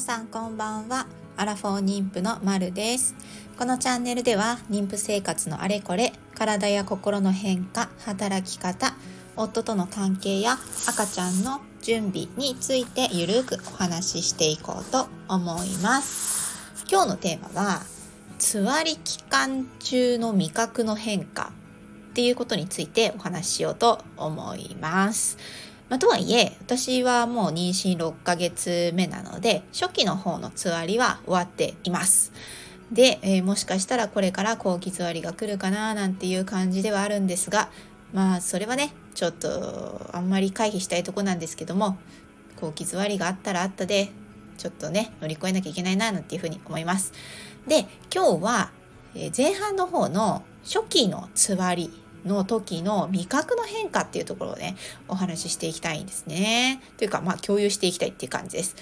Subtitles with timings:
[0.00, 1.06] さんこんばんは。
[1.36, 3.14] アラフォー妊婦のまるです。
[3.58, 8.94] このチャンネルでは妊婦生活のあれこれ体や心の変化働き方
[9.36, 10.56] 夫との関係や
[10.88, 16.80] 赤ちゃんの準備についてゆるくお話ししていこうと思います。
[16.90, 17.82] 今日のテーマは
[18.38, 21.52] つわり期間中の味覚の変化
[22.10, 25.36] っていうことについてお話ししようと思います。
[25.90, 32.32] まあ、とはいえ、私はもう妊娠6ヶ月目なので、初期の方のつわりは終わっています。
[32.92, 37.70] で、えー、もしかしたらこれから後期つわりが来るかななんていう感じではあるんですが、
[38.12, 41.98] まあそれはね、ちょっとあんまり回避したいとこなんですけども、
[42.60, 44.12] 後期つわりがあったらあったで、
[44.58, 47.12] ちょっとね、乗り越えなきゃいけないななんていうふうに思います。
[47.66, 48.70] で、今日は
[49.36, 51.90] 前半の方の初期のつわり
[52.24, 54.76] の時の味覚の変化っていうところをね、
[55.08, 56.82] お話ししていきたいんですね。
[56.96, 58.76] というか、まあ共有していきたいっていう感じです。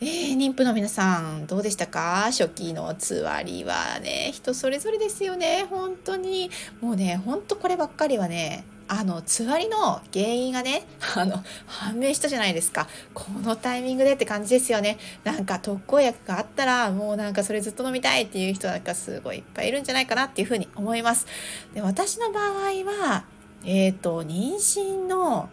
[0.00, 2.24] えー、妊婦の皆さん、どうでしたか？
[2.32, 5.66] 初期のつわりはね、人それぞれですよね。
[5.70, 6.50] 本当に。
[6.80, 10.82] もうね、ほんとこればっかりはね、あのつわりの原因がね
[11.16, 12.86] あの判明したじゃないですか。
[13.14, 14.98] このタイミングでって感じですよね。
[15.24, 21.26] なんか特効薬があったらもうなんかそれずっと飲みたいっていう人なんかすごいいっぱいいるんじゃないかなっていうふうに思います。
[21.72, 22.44] で私の場合
[22.84, 23.24] は
[23.64, 25.48] えっ、ー、と妊娠の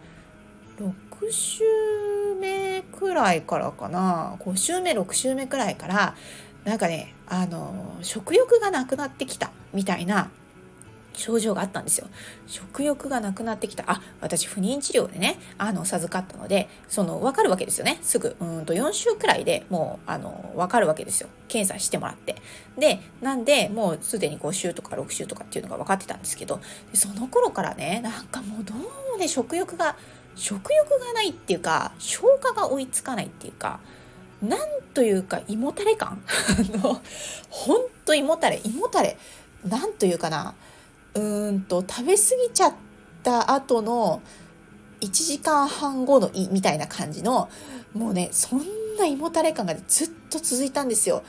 [0.77, 1.63] 6週
[2.41, 4.35] 目くらいからかな。
[4.39, 6.13] 5週目6週目くらいから
[6.65, 10.29] なんかねあの食欲がなくなってきたみたいな
[11.19, 12.07] 症状があったんですよ。
[12.47, 13.83] 食欲がなくなってきた。
[13.87, 17.99] あ私不妊治療でねあの授かったのでその分かるわけですよね。
[18.01, 21.29] すぐうんと4週くらいでもうあの分かるわけですよ。
[21.47, 22.35] 検査してもらって。
[22.77, 26.61] でなんでもうすでに5週とか6週とかっていうのが分かってたんですけど
[26.93, 29.95] その頃からねなんかもうどうもね食欲が
[30.35, 33.79] 食欲がないっていうか消化が追いつかないっていうか
[34.41, 34.59] なん
[34.93, 36.21] というか胃もたれ感？
[36.73, 37.01] あの
[37.49, 39.17] ほんと胃もたれ胃もたれ
[39.65, 40.55] なんというかな
[41.15, 42.73] うんと食べ過ぎちゃっ
[43.23, 44.21] た後の
[45.01, 47.49] 1時間半後の胃みたいな感じの
[47.93, 48.61] もうねそん
[48.97, 51.23] な胃もたれ感がずっと続いたんですよ。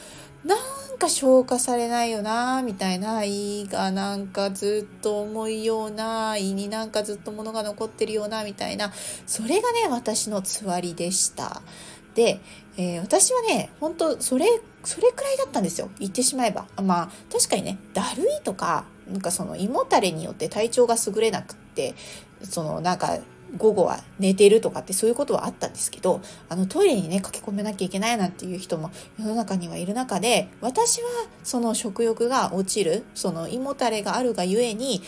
[0.45, 8.91] なんか消化されないよなみたいな胃がなんかずっと重いような胃になんかずっと物が残ってるようなみたいな
[9.27, 11.61] それがね私のつわりでした。
[12.15, 12.41] で、
[12.77, 14.47] えー、私はね本当それ
[14.83, 21.95] それくらいだったんですよ言ってしまえばまあ確かにねだるいとかなんかその胃もたれによって体調が優れなくって
[22.43, 23.19] そのなんか
[23.57, 31.09] 午後は寝てるとかってそういうことはあったんですけどあのトイレにね駆け込めなきゃいけないなんていう人も世の中にはいる中で私は
[31.43, 35.03] その食欲が落ちるその胃もたれがあるがゆえに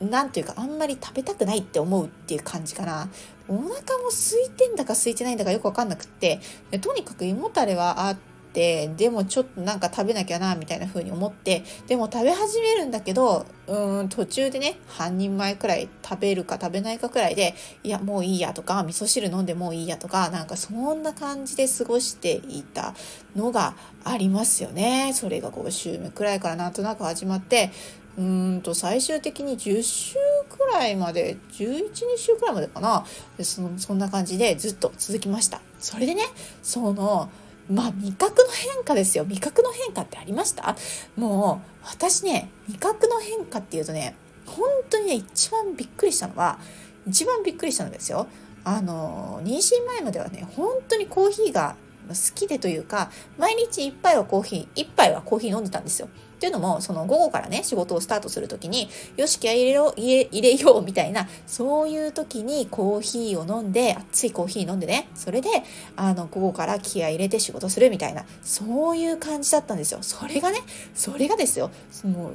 [0.00, 3.08] なんというかあんまり食べたくないって思うっていう感じかな。
[3.48, 6.40] お腹も空いてんだか空いてないんだかよくわかんなくって
[6.80, 22.94] とにかく胃もたれはあってってでもちょっとなんか食べなきゃなみたいな風に思ってでも食べ始めるんだけどうん途中でね半人前くらい食べるか食べないかくらいでいやもういいやとか味噌汁飲んでもういいやとかなんかそんな感じで過ごしていた
[23.34, 23.74] のが
[24.04, 25.12] ありますよね。
[25.14, 27.70] それが5週目くらいからなんとなく始まって
[28.18, 30.16] うんと最終的に10週
[30.50, 33.06] くらいまで11、2週くらいまでかな。
[33.40, 35.62] そのそんな感じでずっと続きました。
[35.78, 36.22] それでね
[36.62, 37.30] その
[37.70, 39.24] まあ味覚の変化ですよ。
[39.24, 40.76] 味覚の変化ってありました？
[41.16, 44.14] もう私ね味覚の変化っていうとね
[44.46, 46.58] 本当にね一番びっくりしたのは
[47.06, 48.26] 一番びっくりしたのですよ。
[48.64, 51.76] あの妊娠前まではね本当にコーヒーが
[52.08, 56.08] 好きでというか毎日1杯はコーヒー1杯はコーヒー飲んでたんですよ。
[56.42, 65.48] っていうのも、その午後からね、仕事をスタートするときに、よし、気合入れよう、入れようみたいな、そういう時にコーヒーを飲んで、熱いコーヒー飲んでね、それで、
[65.94, 70.00] あの、午後から気合入れて仕事するみたいな、そういう感じだったんですよ。
[70.02, 70.58] それがね、
[70.96, 71.70] それがですよ、
[72.02, 72.30] も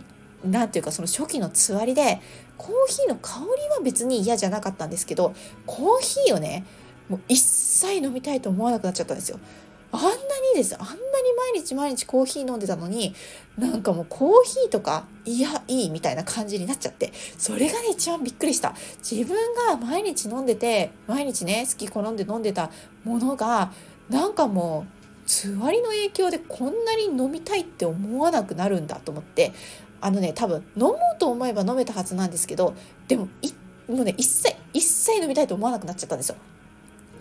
[0.46, 2.22] う、なんていうかその初期のつわりで
[2.58, 5.34] コーヒーの香りは別に嫌じゃなかったんですけど
[5.66, 6.64] コーヒーをね
[7.10, 9.40] もう一切飲みたいと思わなくなっちゃったんですよ。
[9.92, 10.18] あんなに
[10.56, 11.07] ですあん
[11.60, 13.14] 日毎日コーヒー飲んでたのに
[13.58, 18.76] なんかもうコーヒーとかいやいいみたいな感じになっちゃってそれがね一番びっくりした。
[19.10, 19.36] 自分
[19.68, 22.72] が毎日飲んでて毎日ね好き好んで飲んでた
[23.04, 23.72] ものが
[24.10, 29.54] なんかもうつわりの影響でこんなに飲みたいって思わなくなるんだと思って
[30.00, 32.74] あのね多分飲もうと思えば飲めたはずなんですけど
[33.08, 33.28] でも
[33.88, 36.36] もうね一切一切飲みたいと思わなくなっちゃったんですよ。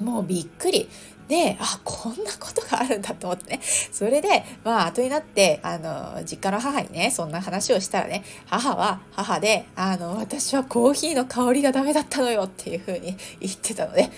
[0.01, 0.89] もうびっくり。
[1.29, 3.57] であこんなことがあるんだと思って。
[3.57, 14.09] ねそれでまあ後になってあの実家の母にねそんな話をしたらね母は母であの私はコーヒーの香りがダメだったのよっていうふうに 言ってたので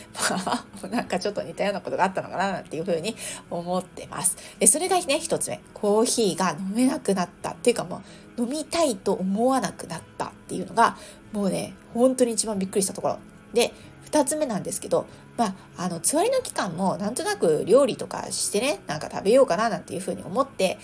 [0.47, 3.17] まあなんかちょっと似たようなことがあったのかななんていうふうに
[3.51, 4.37] 思ってます。
[4.59, 5.61] でそれがね一つ目。
[5.73, 8.03] コーヒーが飲めなくなったっていうかも
[8.37, 10.97] う飲みたいと思わなくなったっていうのが
[11.33, 13.19] もうね本当に一番びっくりしたところ。
[13.53, 13.73] で
[14.11, 15.07] 2つ目なんですけど、
[15.37, 20.79] まあ、あのつわりの期間もなんとなく料理とかしてねなんか食べようかななんていうふうに思って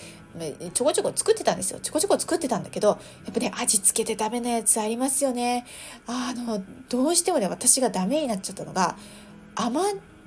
[0.73, 1.79] ちょこちょこ作ってたんですよ。
[1.79, 2.95] ちょこちょこ作ってたんだけどや
[3.31, 5.65] っぱね味付けてダメなやつありますよね。
[6.07, 8.97] あのどうしてもね私がダメになっちゃったのが
[9.55, 9.81] 甘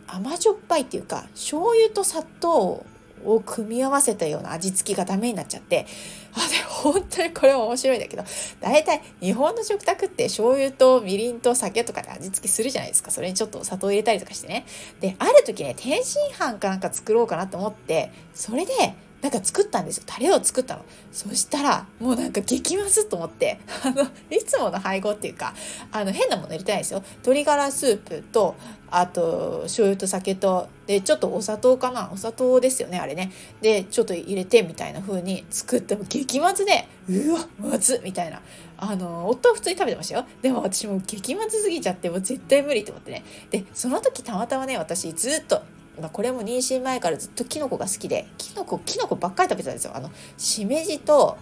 [0.06, 2.84] 甘じょっぱいっていうか醤油と砂糖
[3.24, 5.86] を組み合わせたような味付きがダメになっちゃって
[6.34, 8.24] あで本当にこれ面白いんだけど
[8.60, 13.10] 大体日本の食卓って醤油とみりんと酒とかで味付けするじゃないですか。
[13.10, 14.66] それにちょっと砂糖入れたりとかしてね。
[15.00, 18.72] である時ね天津飯かなんか作ろうかなと思ってそれで
[19.20, 20.04] なんか作ったんですよ。
[20.06, 20.84] タレを作ったの。
[21.10, 25.54] そしたら、もうなんか激まずと思って、 あの、いつもの配合っていうか、
[25.90, 27.02] あの、変なもの入れてないですよ。
[27.16, 28.54] 鶏ガラスープと、
[28.90, 33.32] あと、醤油と酒と、で、ちょっとお砂糖かなお砂糖ですよね、あれね。
[33.60, 38.40] で、ちょっと入れてみたいな風に作っても激まずで、うわ、まずみたいな。
[38.76, 40.26] あの、夫は普通に食べてましたよ。
[40.40, 43.24] でも私も激まずすぎちゃって、もう絶対無理と思ってね。
[43.50, 45.62] で、その時たまたまね、私ずっと、
[46.08, 49.92] これも妊娠前からずっとキノコが好きでキノコキノコばっかり食べてたんですよ。
[49.96, 51.36] あのしめじと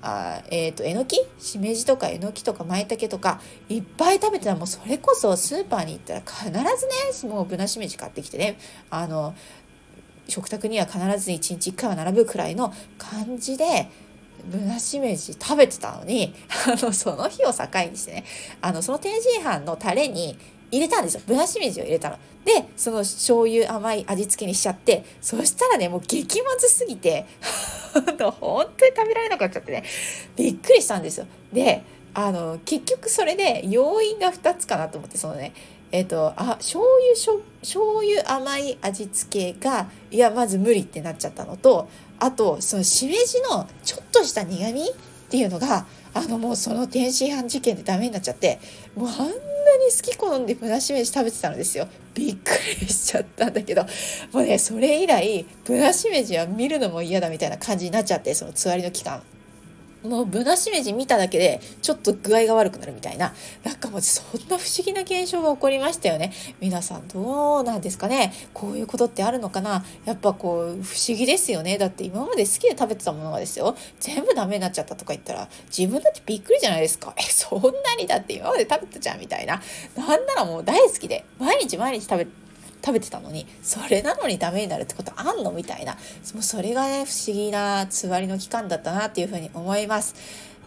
[0.00, 1.16] あえっ、ー、とえのき？
[1.38, 8.58] しめじとかえのきとかまいたけとかいっぱい食べてたらもうそれこそスーパーに行ったら必ずねもうぶなしめじ買ってきてね
[8.90, 9.34] あの
[10.28, 13.88] 食卓には必ず1日1回は並ぶくらいの感じで
[14.50, 16.34] ぶなしめじ食べてたのに
[16.66, 18.24] あのその日を境にしてね
[18.60, 20.36] あのその天津飯のタレに
[20.72, 22.18] 入れたんですよぶなしめじを入れたの。
[22.44, 27.24] でその醤油甘い味付けにしちゃってそしたらねもう激まずすぎて
[27.94, 28.32] 本当に
[28.96, 29.84] 食べられなくなっちゃってね
[30.34, 31.26] びっくりしたんですよ。
[31.52, 31.82] で
[32.14, 35.52] あの結局それで要因が2つかなと思ってそのね
[35.92, 44.94] えっ、ー、とあ醤油しょ醤油甘い味付けがいやまず無理ってなっちゃったのとあとそのしめじのちょっとした苦みっ
[45.30, 48.58] ていうのがあのもうその天津飯事件でダメになっちゃって
[48.96, 49.16] もうあん
[49.78, 51.88] に好き好んでぶなしめじ食べてたのですよ。
[52.14, 53.82] びっくりしちゃったんだけど。
[54.32, 59.22] もうねそれ以来ぶなしめじは見るのも嫌だみたいな感じになっちゃってそのつわりの期間。
[60.02, 63.32] もうぶなしめじ見ただけでちょっと具合が悪くなるみたいな。
[63.62, 66.32] なんかもうそんな不思議な現象が起こりましたよね。
[66.60, 68.32] 皆さんどうなんですかね。
[68.52, 69.84] こういうことってあるのかな。
[70.04, 71.78] やっぱこう不思議ですよね。
[71.78, 73.76] だって今まで好きで食べてたものがですよ。
[74.00, 77.14] 全部ダメになっちゃったとか言ったら自分だってびっくりじゃないですか。
[77.16, 79.62] えそんなにだって今まで食べてたじゃんみたいな。
[79.96, 81.24] なんならもう大好きで。
[81.38, 82.42] 毎日毎日食べて
[82.84, 85.94] 食べてたのにそれなのにダメになるってことあんのみたいな。
[86.34, 90.14] もうそれがね不思議なつわりの期間だったなっていうふうに思います。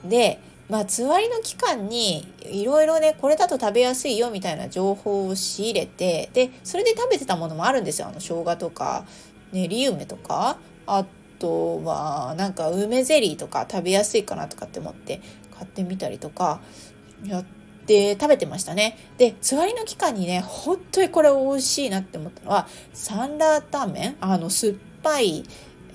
[0.03, 8.07] でまあ、つわりの期間にいろいろねこれだと食べやすいよみたいな情報を仕入れてでそれで食べてたものもあるんですよ。
[8.07, 9.05] あの生姜とか、
[9.51, 10.57] ね、リ梅とか。
[10.87, 11.05] あ
[11.39, 15.21] とはなんか梅ゼリーとか食べやすいかなとかって思って
[15.53, 16.61] 買ってみたりとか
[17.23, 17.45] やっ
[17.85, 18.97] で食べてましたね。
[19.17, 24.15] で、つわりの期間にね、本当にこれ美味しいなって思ったのは、サンラータン麺？
[24.21, 24.73] あの、酸っ
[25.03, 25.43] ぱい、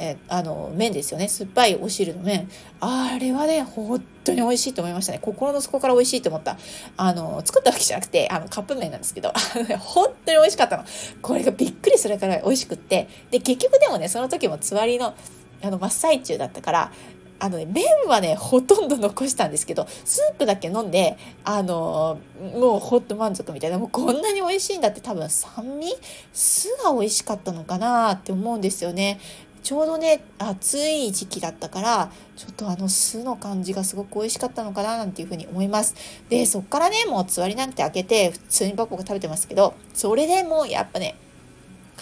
[0.03, 1.29] えあの麺ですよね。
[1.29, 2.49] 酸っぱいお汁の麺。
[2.81, 5.19] あれはね本当に美味しいと思いましたね。
[5.21, 6.57] 心の底から美味しいと思った。
[6.97, 9.31] あの作ったわけじゃなくてあのカップ麺なんですけど。
[9.79, 10.85] 本当に美味しかったの。
[11.21, 13.09] これがびっくりするから美味しくって。
[13.31, 15.15] で結局でもねその時もつわりの
[15.63, 16.93] あの真っ最中だったから
[17.41, 22.19] あのね、麺はね、ほとんど残したんですけど、スープだけ飲んで、あの
[22.55, 25.89] もうほっと満足みたいな、もうこんなに美味しいんだって多分酸味
[26.35, 29.19] 酢が美味しかったのかなって思うんですよね。
[29.63, 35.95] ちょうどね、暑い時期だったから、ちょっとあの酢の感じがすごく美味しかったのかななんていうふうに思います。
[36.29, 41.15] で、そっからね、もうつわりなんて開けて、普通にバコが食べてますけど、それでもうやっぱね、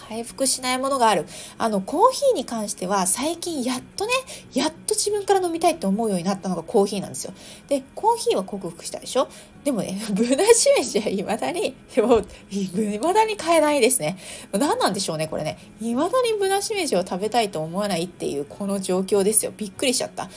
[0.09, 1.27] 回復しないものがある。
[1.59, 4.13] あの、コーヒーに関しては最近やっとね、
[4.53, 7.33] やっと自分から飲みたいって思うようになったのがコーヒーなんですよ。
[7.69, 9.29] で、コーヒーは克服したでしょ？
[9.65, 14.17] でもね、ぶなしめじは未だに、もう、未だに買えないですね。
[14.53, 15.59] 何なんでしょうね、これね。
[15.81, 19.53] 未だにぶなしめじを食べたいと思わないっていうこの状況ですよ。
[19.57, 20.31] びっくりしちゃった。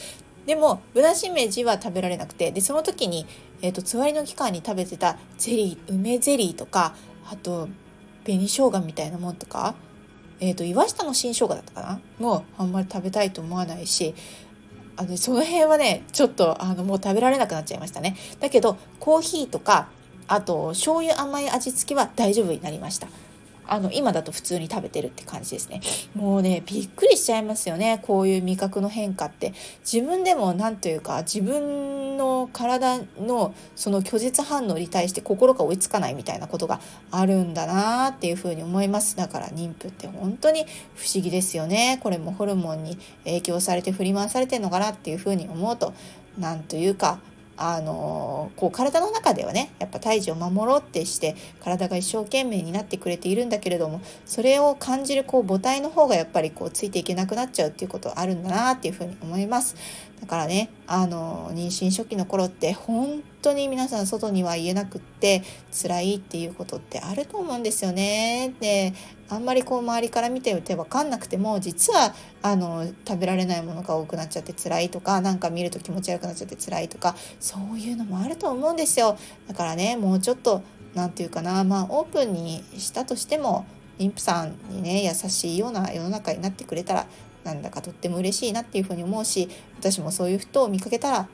[0.46, 3.28] でも、ぶなしめじは食べられなくて、で、その時に、
[3.62, 6.96] えっ、ー、と、つわりの期間に食べてたゼリー、梅ゼリーとか、
[7.32, 7.70] あと、
[8.24, 9.76] 紅生姜みたいなもんとか、
[10.40, 12.00] えーと、岩下の新生姜だったかな？
[12.20, 14.14] もうあんまり食べたいと思わないし
[14.98, 18.16] あのその辺はねちょっとあのもう食べられなくなっちゃいましたね。
[18.40, 19.90] だけどコーヒーとか
[20.28, 23.08] あと醤油甘い味付けは大丈夫になりました。
[23.68, 25.82] あの今だと普通に食べてるって感じですね。
[26.16, 28.00] もうねびっくりしちゃいますよね。
[28.04, 29.54] こういう味覚の変化って。
[29.90, 36.80] 自分でも何というか自分の体のその拒絶反応に対して心が追いつかないみたいなことが
[37.12, 39.16] あるんだなっていうふうに思います。
[39.16, 40.66] だから妊婦って本当に
[40.96, 42.00] 不思議ですよね。
[42.02, 45.94] これもホルモンに影響されて振り回されてるのかなっていうふうに思うと
[46.38, 47.20] なんというか
[47.58, 59.76] あのこう体の中ではねやっぱ胎児を守ろうってして体が一生懸命になってくれているんだけれどもそれを感じるこう母体の方がやっぱりこうついていけなくなっちゃうっていうことあるんだなっていうふうに思います。
[60.22, 68.54] だからねあの妊娠初期の頃って本当に皆さん外には言えなくって辛いっていうことってあると思うんですよね。
[68.60, 68.94] で
[69.30, 79.18] あんまりこう周りから見てて分かんなくても実はあの食べられないものが多くなっちゃって辛いとか何か見ると気持ち悪くなっちゃって辛いとかそういうのもあると思うんですよ。
[79.48, 80.62] だからねもうちょっと
[80.94, 83.66] 何て言うかなまあオープンにしたとしても
[83.98, 87.08] 妊婦さんにね優しいような世の中になってくれたら
[87.44, 91.30] なんだかとっても嬉しいなっていうふうに思うし私もそういう人を見かけたら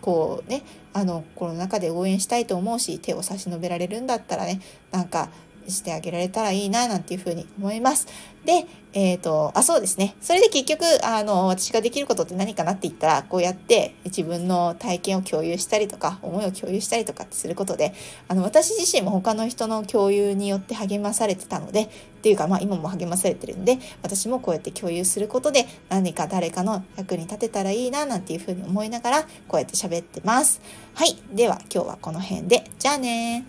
[0.00, 5.30] こうねあのコロナ禍で応援したいと思うし手を差し伸べられるんだったらねなんか
[5.68, 8.06] してあげられたらいいななんていうふうに思います。
[8.44, 10.14] で、えっ、ー、と、あ、そうですね。
[10.20, 17.94] それで結局、あの、私ができることって何かなって言ったら、こうやって自分の体験を共有したりとか、思いを共有したりとかってすることで、
[18.28, 21.88] あの、私自身も他の人の共有によって励まされてたので、っ
[22.22, 30.60] ていうか、まあ今も励まされてるんで、私もこうやって共有することで、何か誰かの役に立てたらいいななんていうふうに思いながら、こうやって喋ってます。
[30.94, 31.16] はい。
[31.32, 32.70] では、今日はこの辺で。
[32.78, 33.44] じゃあね